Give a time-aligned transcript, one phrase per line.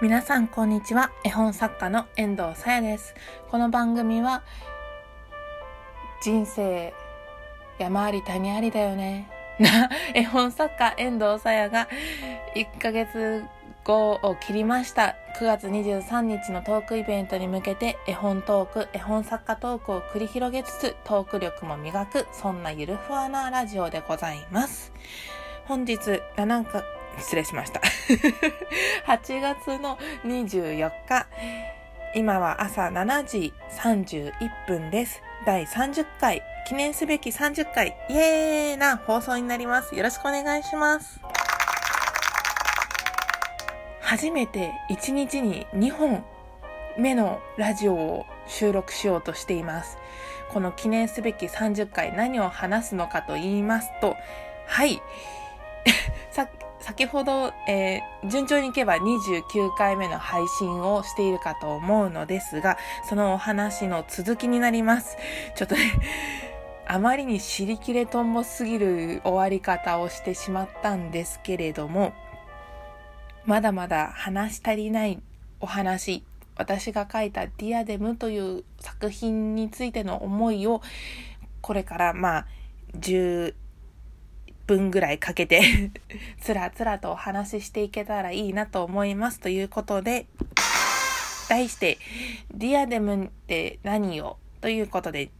[0.00, 1.10] 皆さんこんにちは。
[1.24, 3.16] 絵本作家の遠藤さやです。
[3.50, 4.44] この番組は
[6.22, 6.94] 人生
[7.80, 9.28] 山あり谷ありだよね。
[9.58, 11.88] な絵本作家遠藤さやが
[12.54, 13.42] 1ヶ月
[13.82, 15.16] 後を切りました。
[15.40, 24.92] 9月23日のトークイベントに向けて絵本トーク絵本作家トークを繰り広げつつトーク力も磨くそんなゆるふわなラジオでございます。
[25.66, 27.80] 本日7日失礼しました。
[29.06, 31.26] 8月の24日、
[32.14, 34.32] 今は朝7時31
[34.66, 35.22] 分です。
[35.44, 39.94] 第30回、記念すべき30回、イエーイな放送になります。
[39.94, 41.20] よろしくお願いします。
[44.00, 46.24] 初めて1日に2本
[46.96, 49.98] 目のラジオを収録しようとしています。
[50.50, 54.16] この記念すべき30回何を話すのかと言いますと、
[54.66, 55.00] はい。
[56.30, 56.48] さ
[56.80, 65.16] 先ほど、えー、順調にいけば29回目の配信をしているかと思うのですが、そのお話の続きになります。
[65.56, 65.80] ちょっとね、
[66.86, 72.12] あまりに尻切れとんぼすぎる終わり方をしてしまったんですけれども、
[73.44, 75.20] まだまだ話し足りない
[75.60, 76.24] お話、
[76.56, 80.80] 私が書いたディアデムという作品についての思いを、
[81.60, 82.46] これからまあ、
[84.68, 85.90] 分ぐらいかけて
[86.40, 90.26] つらつらとお話ししていけたらいいなと思いますということで、
[91.48, 91.98] 題して、
[92.52, 95.30] ディアデムって何よということで、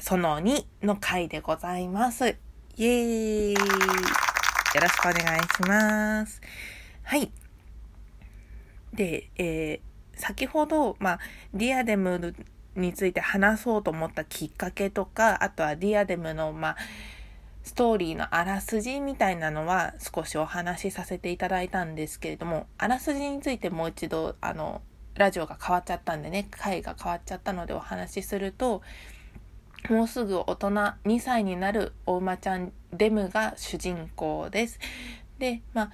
[0.00, 2.28] その2の回でございます。
[2.28, 3.58] イエーイよ
[4.80, 6.40] ろしくお願いします。
[7.02, 7.32] はい。
[8.92, 11.18] で、えー、先ほど、まあ、
[11.52, 12.34] ディアデム
[12.76, 16.76] について話そうと思ったきっかけとか、あとはディアデムの、まあ、
[17.62, 24.82] ストーリーのあらすじみたいなのは少しお話しさせていただいたんですけれども、あらすじについてもう一度、あの、
[25.14, 28.82] ラジオが変わっちゃったんでね、回が変わっちゃったのでお話しすると、
[29.88, 34.78] もうすぐ大人2歳になるお馬ちゃんデムが主人公です。
[35.38, 35.90] で、まあ、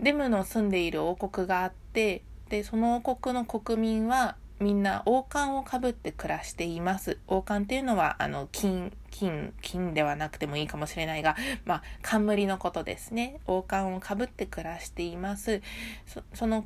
[0.00, 7.18] デムの住んでいる王国があって、で、その王国の国民はみんな王冠をかぶって暮らしています。
[7.26, 13.38] 王冠っていうのは、あの、金、金、金ではなくてもいいかもしれないが、まあ、冠のことですね。
[13.46, 15.62] 王冠をかぶって暮らしています。
[16.06, 16.64] そその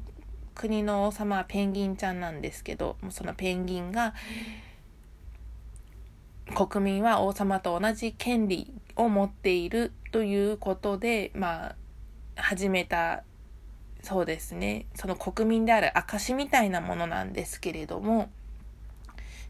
[0.54, 4.14] 国の王様はペンギンちゃんなんですけど、そのペンギンが、
[6.54, 11.76] 国民は王様と同じ権利を持っているということで、まあ、
[12.36, 13.24] 始めた
[14.02, 18.30] そうですね、その国民である証みたいなものなんですけれども、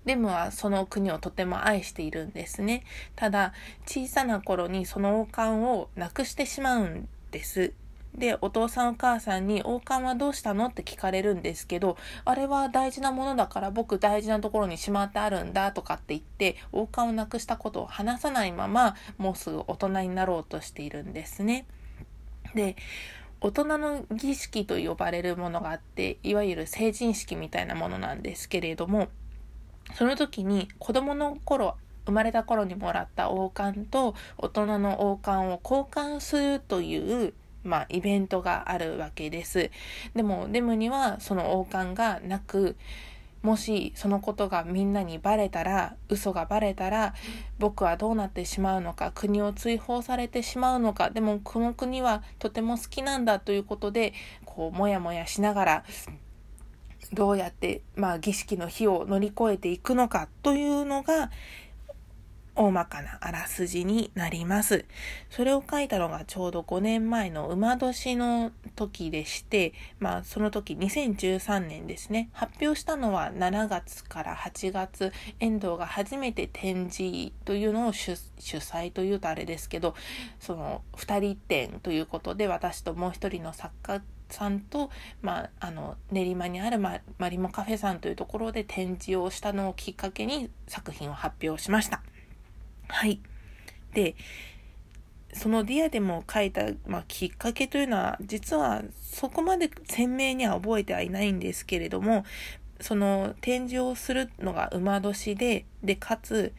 [0.07, 2.85] レムはその国をとても愛しているんですね。
[3.15, 3.53] ただ、
[3.87, 7.73] 小さな頃にその王冠をなくしてしまうんです。
[8.15, 10.69] で、お父さんお母さんに王冠はどうしたの？
[10.69, 21.67] って聞かれるんですけど、あれは大事なものだから僕大事なところにしまってあるんだとかって言って、王冠をなくしたことを話さないまま、もうすぐ大人になろうとしているんですね。
[22.55, 22.77] で、
[23.43, 29.09] 大人の儀式と呼ばれるものがあって、いわゆる成人式みたいなものなんですけれども、
[29.95, 31.77] その時に子供の頃、
[32.07, 39.71] 生まれた頃にもらった王冠と大人の王冠を交換するという、まあ、イベントがあるわけです。
[40.15, 42.77] でも、デムにはその王冠がなく、
[43.47, 47.15] もしそのことがみんなにバレたら嘘がバレたら
[47.61, 54.15] 僕はどうなってしまうのか国を追放されてしまうのかでもこの国はとても好きなんだということで
[54.45, 55.85] こうモヤモヤしながら
[57.13, 61.31] どうやって、まあ、儀式の日を乗り越えていくのかというのが
[62.59, 64.87] 大まかなあらすじになります。
[65.29, 72.31] それを書いたのがちょうど5年前の馬年の時でして、まあその時2013年ですね。
[72.33, 79.95] 発表したのは7月から8月、遠藤が初めて展示というのを主催というとあれですけど、
[80.41, 84.91] その2人展ということで私ともう一人の作家さんと、
[85.23, 92.03] まあ、あの練馬にあるママリモカフェさんというところで展示をしたのをきっかけに作品を発表しました。
[92.89, 93.21] はい。
[93.93, 94.15] で、
[95.33, 102.25] そのディアデム書いた、まあ、きっかけというのは、実はそこまで鮮明には覚えてはいないんですけれども、
[102.81, 106.53] その展示をするのが馬年で、で、かつ、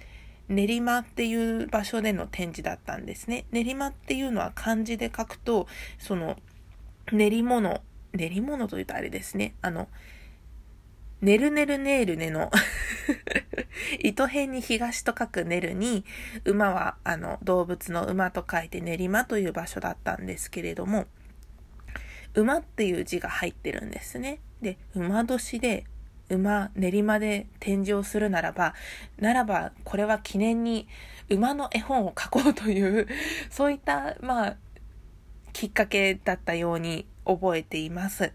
[0.47, 3.45] 練馬っていう場所での展示だったんですね。
[3.51, 5.67] 練馬っていうのは漢字で書くと、
[5.99, 6.37] その、
[7.11, 7.81] 練り物、
[8.13, 9.55] 練り物というとあれですね。
[9.61, 9.87] あの、
[11.21, 12.51] ねるねるねるねの
[14.03, 16.05] 糸辺に東と書くねるに、
[16.45, 21.07] 馬はあの動物の馬と書いて練馬という場所だったんですけれども、
[22.33, 24.39] 馬っていう字が入ってるんですね。
[24.61, 25.85] で馬年で
[26.29, 28.73] 馬練馬で展示をするならば
[29.17, 30.87] ならばこれは記念に
[31.29, 33.07] 馬の絵本を描こうという
[33.49, 34.55] そういったまあ
[35.57, 38.31] きっかけだったように覚えています。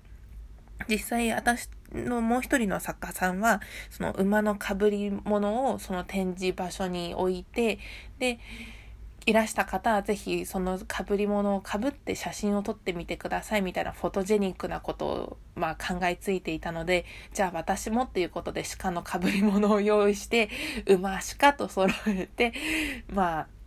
[0.88, 3.60] 実際私のもう一人の作家さんは
[3.90, 7.78] その馬のかぶり物をその展示場所に置いて
[8.18, 8.40] で
[9.24, 20.50] いらした方はぜひそのかぶり物をかぶって写真を撮ってみてくださいみたいなフォトジェニックなことをまあ考えついていたのでじゃあ私もっていうことで鹿のかぶり物を用意して
[20.86, 22.52] 馬鹿と揃えて
[23.14, 23.61] まあ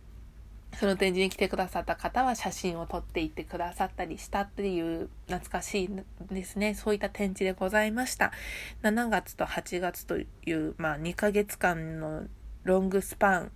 [0.74, 5.90] その展示に来てくださった方は写真を撮っていってくださったりしたっていう懐かしい
[6.30, 6.74] ですね。
[6.74, 8.32] そういった展示でございました。
[8.82, 12.24] 7月と8月というまあ2ヶ月間の
[12.64, 13.52] ロングスパン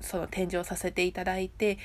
[0.00, 1.78] その展示をさせていただいて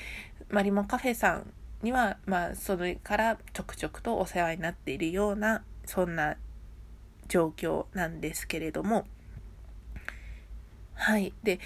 [0.50, 1.52] マリモカフェさん
[1.82, 6.36] にはまあそれからちょくちょくとお世話になっているようなそんな
[7.26, 9.06] 状況なんですけれども。
[10.94, 11.32] はい。
[11.42, 11.58] で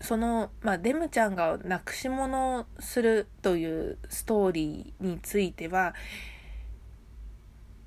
[0.00, 5.94] その、まあ、デムちゃんがなくし物をするというストーリーについては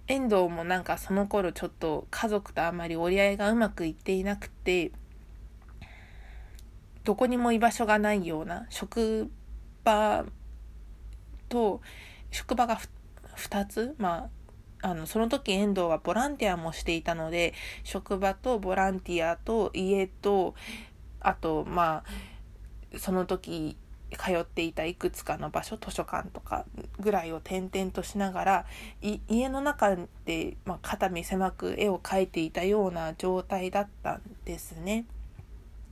[0.08, 4.92] 遠藤もなんかその頃ちょっと家族とあまり折り合いがうまくいっていなくて
[7.04, 9.32] どこにも居場所がないような職
[9.84, 10.26] 場
[11.48, 11.82] と
[12.32, 12.80] 職場が
[13.38, 14.30] 2つま
[14.82, 17.54] ああのその時遠藤はボランティアもしていたので
[17.84, 20.56] 職場とボランティアと家と
[21.20, 22.04] あとま
[22.94, 23.78] あその時
[24.18, 26.66] 通っていたいくつかの場所図書館とか
[27.00, 28.66] ぐらいを転々としながら
[29.02, 29.96] 家の中
[30.26, 35.06] で、まあ、肩身狭く絵を描いていたような状態だったんですね。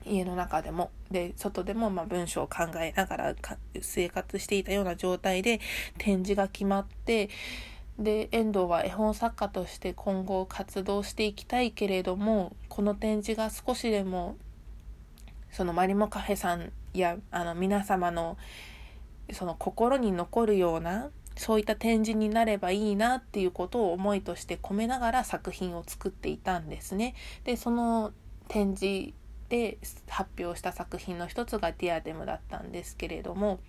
[0.06, 3.36] 家の中でもで外でもま文章を考えながら
[3.82, 5.60] 生活していたような状態で
[5.98, 7.30] 展示が決まって
[8.00, 14.38] で遠藤は絵本作家として今後活動していきたいけれどもこの展示が少しでも
[15.58, 18.38] そのマリモカフェさんやあの皆様の
[19.34, 27.16] その心に残るようなそういった展示になればいいなっていうことを思いとして込めながら作品を作っていたんですね。
[27.44, 28.14] でその
[28.50, 29.14] 展示
[29.50, 33.60] で発表した作品の一つがディアデムだったんですけれども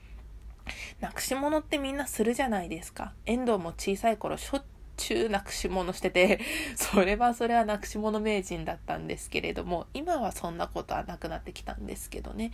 [1.01, 4.63] なくし物ってみんなするじゃないですか遠藤も小さい頃しょっ
[4.99, 6.41] ちゅうなくし物してて
[6.77, 12.53] それはそれはなくし物名人だったんですけれども今はそんなことはなくなってきたんですけどね。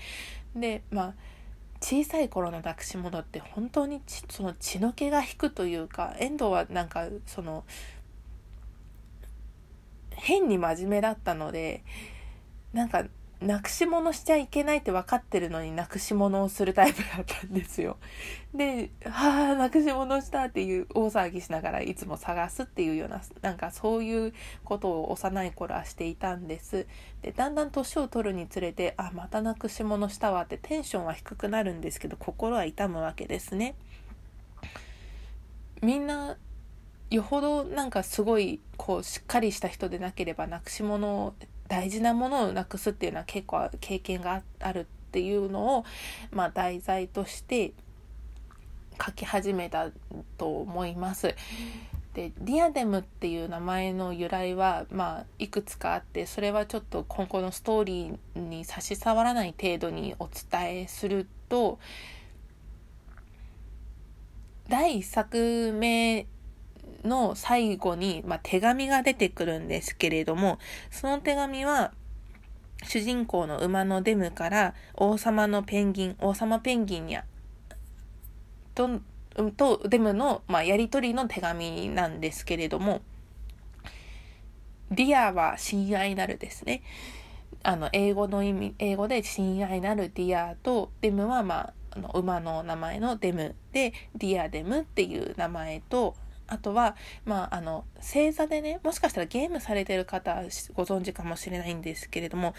[0.54, 1.14] でまあ
[1.80, 7.64] 小さい頃のなくし物って本当にその血の気が引くというか遠藤はなんかその
[10.12, 11.82] 変に真面目だったので
[12.72, 13.04] なんか
[13.44, 17.98] なくし物しちゃいけないって分かってるのになくし物をするタイプだったんですよ。
[18.54, 24.32] で、はあ、なくし物したっていう大騒ぎしながらいつも探すっていうような、なんかそういう
[24.64, 26.86] ことを幼い頃はしていたんです。
[27.20, 33.74] で、だんだん年を取るにつれて、あ、またなくし物したわってテンションは低くなるんですけど、心は痛むわけですね。
[35.82, 36.38] みんな
[37.10, 41.34] よほどなんかすごいこうしっかりした人でなければなくし物を
[41.68, 45.84] 大事なものをなくすっていうのは結構経験があるっていうのを、
[46.32, 47.72] まあ、題材として
[49.04, 49.90] 書き始めた
[50.38, 51.34] と思います。
[52.14, 61.80] でディアデムっていう名前の由来は、まあ、いくつかあってそれはちょっと今後のストーリーに差し障らない程度にお伝えすると
[64.68, 66.26] 第1作目
[67.04, 70.58] の最後に、まあ、手紙が出てくるんですけれども、
[70.90, 71.92] その手紙は、
[72.86, 77.16] 主人公の馬のデムから王様のペンギン、王様ペンギンに
[78.74, 79.00] と、
[79.56, 83.00] とデムの、まあ、やり取りの手紙なんですけれども、
[84.90, 86.82] Dear は親愛なるですね。
[87.62, 96.14] あの、英語の意味、英語で親愛なる Dear と、デムは、まあ、あの馬の名前のデムで、ディアデムっていう名前と、
[96.46, 100.34] あとは、まあ、あの、星座でね、もしかしたらゲームされてる方
[100.74, 102.54] ご存知かもしれないんですけれども、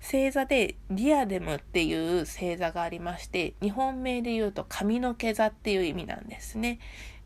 [0.00, 6.78] 星座でディアデムっていう星座がありまして、日本名で言うと髪の毛座っていう意味なんですね。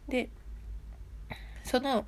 [0.09, 0.31] で、
[1.65, 2.07] その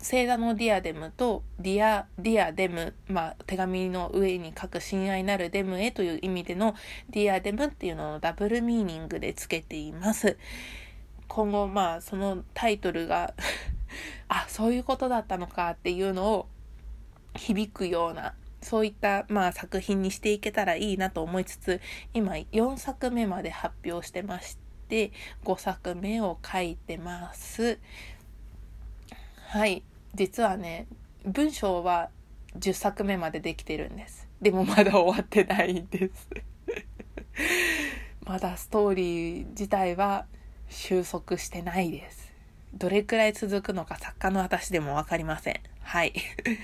[0.00, 6.74] 星座のディアデムとディア、ディアデム、まあ、手紙の上に書く親愛なるデムへという意味での
[7.10, 10.38] ディアデムっていうのをダブルミーニングでつけています。
[11.30, 13.34] 今後まあそのタイトルが
[14.28, 16.48] あそういうことだったのかっていうのを
[17.36, 21.80] 響くようなそういったまあ作品にしていけたらいいなと思いつつ
[22.14, 24.58] 今4作目まで発表してまし
[24.88, 25.12] て
[25.44, 27.78] 5作目を書いてます。
[29.46, 29.84] はい。
[30.14, 30.88] 実はね
[31.24, 32.10] 文章は
[32.58, 34.28] 10作目までできてるんです。
[34.42, 36.28] でもまだ終わってないんです。
[38.26, 40.26] まだストーリー自体は
[40.70, 42.32] 収束してないです。
[42.72, 45.60] どれくらい続くのか作家の私でも分かりません。
[45.82, 46.14] はい。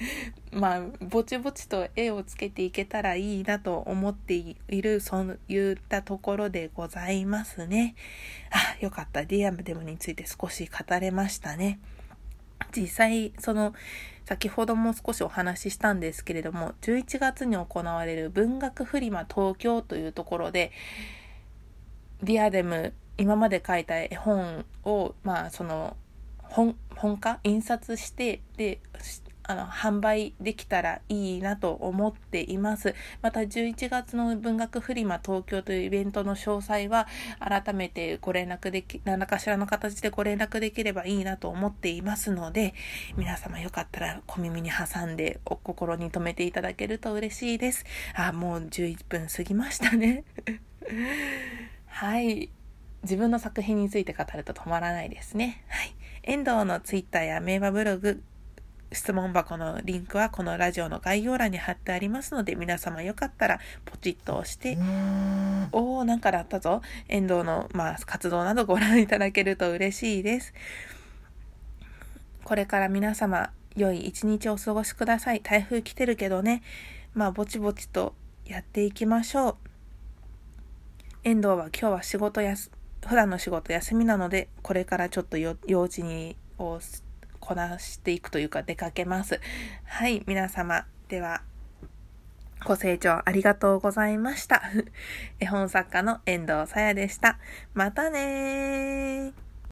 [0.52, 7.96] まあぼちぼちと絵をつけていけたらいいなと思っているそういったところでございますね。
[8.50, 9.24] あよかった。
[9.24, 11.80] ディアムデムについて少し語れましたね。
[12.74, 13.74] 実際その
[14.24, 20.72] 先ほども少しお話ししたんですけれども11月に行われる文学フリマ東京というところで
[22.22, 25.96] ディアデム今まで書いた絵本をまあその
[26.38, 28.80] 本本化印刷してで
[29.48, 32.94] あの販売できたらいいなと思っています。
[33.22, 37.06] また11月の文学フリマ東京というイベントの詳細は
[37.38, 42.74] 改めてご連絡でき何らかしらの形でご連絡できればいいなと思っていますので
[43.16, 47.84] 皆様よかったら小耳に挟んでお心に留めていただけると嬉しいです。
[48.14, 50.24] あもう11分過ぎましたね。
[51.86, 52.50] はい。
[53.02, 55.64] 自分の作品について語ると止まらないですね。
[55.68, 55.94] はい。
[56.22, 58.22] 遠藤のツイッターや名馬ブログ
[58.92, 64.78] 質問箱のリンクはこのラジオの概要欄に貼ってありますので皆様よかったらポチッと押して
[65.72, 66.82] おーなんかだったぞ。
[67.08, 70.54] 遠藤の、まあ、活動などご覧いただけると嬉しいです。
[72.44, 75.40] これから皆様良い一日お過ごしください。
[75.40, 76.62] 台風来てるけどね。
[77.12, 79.56] まあぼちぼちとやっていきましょう。
[81.24, 82.70] 遠藤は今日は仕事やす
[83.06, 85.56] 普段の仕事休みなのでこれからちょっと用
[85.88, 86.80] 事にを
[87.40, 89.40] こなしていくというか出かけます。
[89.84, 91.42] はい、皆様、では、
[92.64, 94.62] ご清聴ありがとうございました。
[95.38, 97.38] 絵本作家の遠藤さやでした。
[97.74, 99.45] またねー。